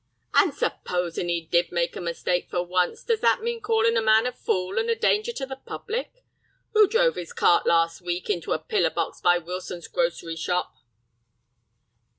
"And 0.33 0.51
supposin' 0.51 1.29
he 1.29 1.41
did 1.41 1.71
make 1.71 1.95
a 1.95 2.01
mistake 2.01 2.49
for 2.49 2.63
once, 2.63 3.03
does 3.03 3.19
that 3.21 3.43
mean 3.43 3.61
callin' 3.61 3.95
a 3.95 4.01
man 4.01 4.25
a 4.25 4.31
fool 4.31 4.79
and 4.79 4.89
a 4.89 4.95
danger 4.95 5.31
to 5.33 5.45
the 5.45 5.57
public? 5.57 6.23
Who 6.73 6.87
drove 6.87 7.17
his 7.17 7.33
cart 7.33 7.67
last 7.67 8.01
week 8.01 8.27
into 8.27 8.51
a 8.51 8.57
pillar 8.57 8.89
box 8.89 9.21
by 9.21 9.37
Wilson's 9.37 9.87
grocery 9.87 10.37
shop?" 10.37 10.75